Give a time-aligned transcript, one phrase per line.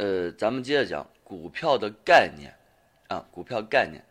[0.00, 2.54] 呃，咱们接着讲股票的概念
[3.08, 4.02] 啊，股票概念。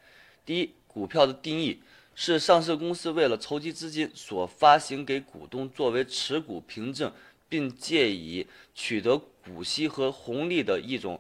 [0.45, 1.81] 第一，股票的定义
[2.13, 7.11] 是上市公司为了筹集资金所发行给股东作为持股凭证，
[7.49, 11.19] 并借以取得股息和红利的一种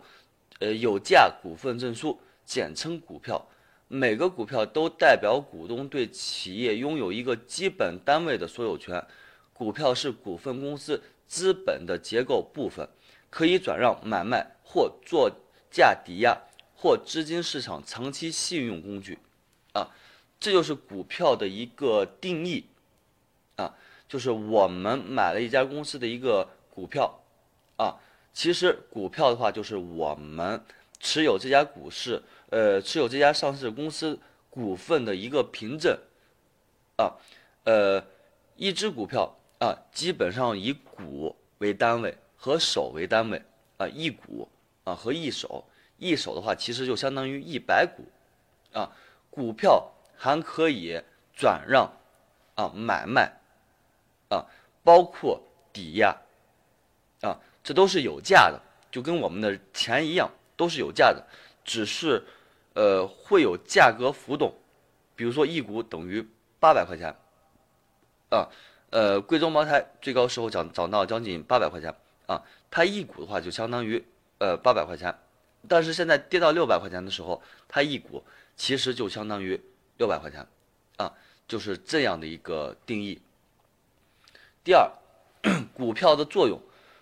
[0.59, 3.43] 呃有价股份证书，简称股票。
[3.87, 9.03] 每个股票都代表股东对企业拥有一个基本单位的所有权。
[9.51, 12.87] 股票是股份公司资本的结构部分。
[13.31, 15.31] 可以转让、买卖或作
[15.71, 16.37] 价抵押
[16.75, 19.17] 或资金市场长期信用工具，
[19.73, 19.89] 啊，
[20.39, 22.65] 这就是股票的一个定义，
[23.55, 23.73] 啊，
[24.07, 27.19] 就是我们买了一家公司的一个股票，
[27.77, 27.97] 啊，
[28.31, 30.63] 其实股票的话就是我们
[30.99, 34.19] 持有这家股市，呃，持有这家上市公司
[34.51, 35.97] 股份的一个凭证，
[36.97, 37.17] 啊，
[37.63, 38.05] 呃，
[38.55, 42.15] 一只股票啊，基本上以股为单位。
[42.41, 43.43] 和手为单位
[43.75, 44.47] 啊，一股
[44.95, 45.63] 和一手，
[45.97, 48.03] 一手的话其实就相当于一百股，
[48.77, 48.91] 啊，
[49.29, 51.01] 股票还可以
[51.33, 51.91] 转让
[52.55, 53.31] 啊买卖
[54.29, 54.45] 啊，
[54.83, 55.41] 包括
[55.71, 56.15] 抵押
[57.21, 61.25] 啊，这都是有价的，就跟我们的钱一样，都是有价的，
[61.63, 62.23] 只是
[62.73, 64.53] 呃会有价格浮动，
[65.15, 66.27] 比如说一股等于
[66.59, 67.15] 八百块钱
[68.29, 68.47] 啊，
[68.89, 71.93] 呃贵州茅台最高时候涨涨到将近八百块钱。
[72.29, 74.05] 啊，它一股的话就相当于
[74.39, 75.13] 呃八百块钱，
[75.67, 78.23] 但是现在跌到六百块钱的时候，它一股
[78.57, 79.61] 其实就相当于
[79.97, 80.45] 六百块钱，
[80.97, 81.13] 啊，
[81.47, 83.21] 就是这样的一个定义。
[84.63, 84.89] 第二，
[85.73, 86.59] 股票的作用，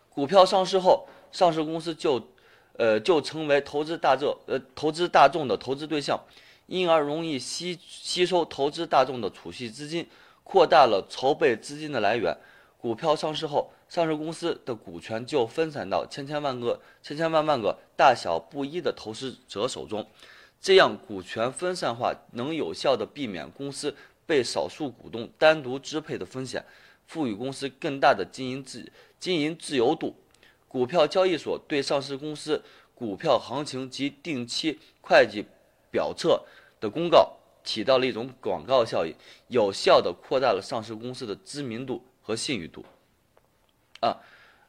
[0.10, 2.30] 股票上市后，上市公司就
[2.74, 6.20] 呃就成为投资大众呃投资大众的投资对象，
[6.68, 10.08] 因而容易吸吸收投资大众的储蓄资金，
[10.44, 12.36] 扩大了筹备资金的来源。
[12.78, 13.72] 股票上市后。
[13.89, 20.06] 上市公司的股权就分散到千千万个、千千万万个大小不一的投资者手中，
[20.59, 26.66] 这样股权分散化能有效地避免公司被少数股东单独支配的风险，
[27.06, 30.13] 赋予公司更大的经营自经营自由度。
[30.68, 32.62] 股票交易所对上市公司
[32.94, 35.46] 股票行情及定期会计
[35.90, 36.44] 表册
[36.81, 39.16] 的公告起到了一种广告效应，
[39.47, 42.84] 有效地扩大了上市公司的知名度和信誉度。
[44.02, 44.18] 啊，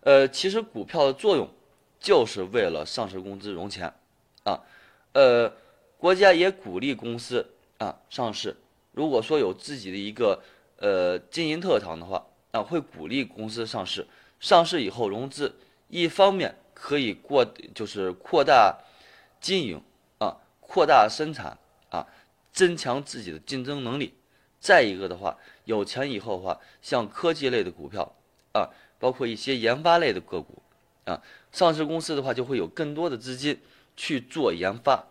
[0.02, 1.50] 呃，其实股票的作用
[1.98, 3.92] 就是为了上市公司融钱，
[4.44, 4.62] 啊，
[5.12, 5.52] 呃，
[5.96, 7.44] 国家也鼓励公司
[7.78, 8.56] 啊上市。
[8.92, 10.40] 如果说有自己的一个
[10.76, 14.06] 呃经营特长的话，啊，会鼓励公司上市。
[14.38, 15.52] 上市以后融资，
[15.88, 17.44] 一方面可以过
[17.74, 18.78] 就是扩大
[19.40, 19.82] 经营
[20.20, 21.58] 啊，扩大生产
[21.90, 22.06] 啊，
[22.52, 24.14] 增强自己的竞争能力。
[24.60, 28.14] 再一个的话，有钱以后的话，像科技类的股票
[28.52, 28.70] 啊。
[29.00, 30.60] 包括一些研发类的个股，
[31.04, 33.56] 啊，上市公司的话就会有更多的资金
[33.96, 35.06] 去做研发，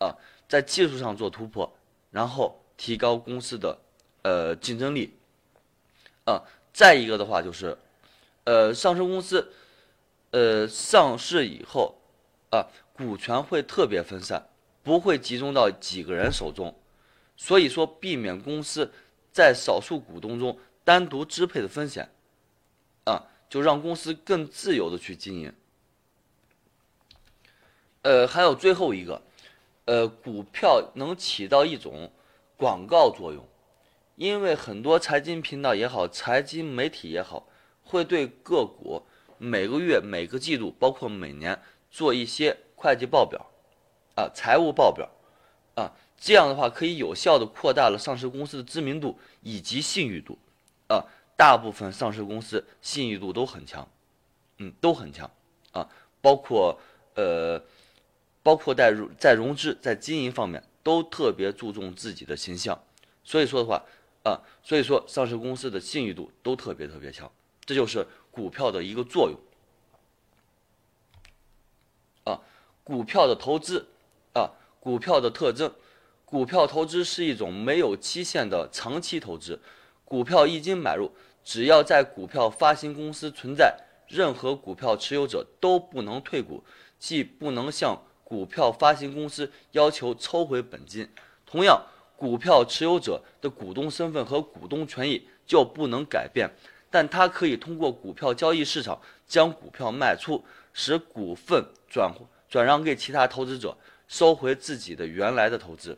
[0.00, 1.72] 啊，在技术上做突破，
[2.10, 3.78] 然后提高公司的
[4.22, 5.14] 呃竞争力，
[6.24, 6.42] 啊，
[6.72, 7.78] 再一个的话就是，
[8.42, 9.52] 呃，上市公司，
[10.32, 11.94] 呃，上市以后，
[12.50, 14.48] 啊，股权会特别分散，
[14.82, 16.74] 不会集中到几个人手中，
[17.38, 18.92] 所以说避免公司
[19.32, 22.10] 在少数股东中单独支配的风险。
[23.04, 25.54] 啊，就让公司更自由的去经营。
[28.02, 29.22] 呃，还有最后一个，
[29.86, 32.12] 呃，股票能起到一种
[32.58, 33.42] 广告作用，
[34.16, 37.48] 因为很多财经频道也好，财经媒体也好，
[37.82, 39.02] 会对个股
[39.38, 41.58] 每个月、每个季度，包括每年
[41.90, 43.50] 做一些会计报表，
[44.16, 45.08] 啊，财务报表，
[45.76, 50.36] 啊，这样的话可以有效的扩大了上市公司的知名度以及信誉度，
[50.88, 51.04] 啊。
[51.36, 53.88] 大部分上市公司信誉度都很强，
[54.56, 55.30] 嗯，都很强。
[55.70, 55.88] 啊，
[56.20, 56.76] 包括
[57.14, 57.62] 呃，
[58.42, 62.82] 包括在融在融资在经营方面都特别注重自己的形象，
[63.22, 63.80] 所以说的话
[64.24, 67.30] 啊，所以说上市公司的信誉度都特别特别强，
[67.64, 69.38] 这就是股票的一个作用。
[72.24, 72.40] 啊，
[72.82, 73.86] 股票的投资
[74.34, 74.50] 啊，
[74.80, 75.72] 股票的特征，
[76.30, 79.58] 股票投资是一种没有期限的长期投资，
[80.04, 81.10] 股票一经买入。
[81.42, 83.74] 只要在股票发行公司存在，
[84.06, 86.62] 任何股票持有者都不能退股，
[86.98, 91.08] 即不能向股票发行公司要求抽回本金。
[91.46, 91.82] 同样，
[92.14, 96.50] 股票持有者的股东身份和股东权益就不能改变，
[96.90, 100.44] 但他可以通过股票交易市场将股票卖出，
[100.74, 102.12] 使股份转
[102.50, 103.74] 转让给其他投资者，
[104.06, 105.96] 收回自己的原来的投资。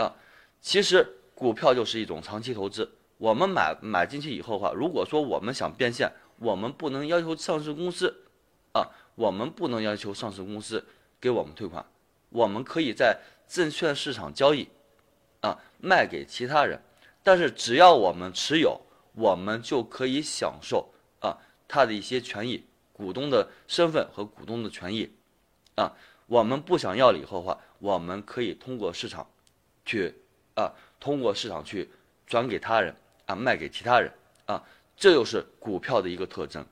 [0.00, 0.16] 啊，
[0.60, 2.90] 其实股票就是一种长期投资。
[3.18, 8.24] 我们买买进去以后的话，如果说我们想变现，我们不能要求上市公司，
[8.72, 10.86] 啊，我们不能要求上市公司
[11.20, 11.84] 给我们退款，
[12.30, 14.68] 我们可以在证券市场交易，
[15.42, 16.80] 啊，卖给其他人，
[17.22, 18.80] 但是只要我们持有，
[19.12, 21.36] 我们就可以享受啊
[21.68, 22.64] 他的一些权益，
[22.94, 25.12] 股东的身份和股东的权益，
[25.74, 25.92] 啊，
[26.26, 29.28] 我们不想要了以后的话，我们可以通过市场
[29.90, 30.14] 去
[30.54, 31.90] 啊，通过市场去
[32.24, 32.94] 转给他人
[33.26, 34.08] 啊，卖给其他人
[34.46, 34.62] 啊，
[34.96, 36.64] 这就是股票的一个特征。